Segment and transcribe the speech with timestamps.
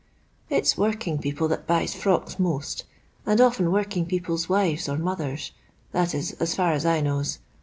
[0.49, 2.85] It's working people that buys frocks most,
[3.23, 5.51] and oflcn working people's wives or mothers—
[5.91, 7.37] that is as far as I knows.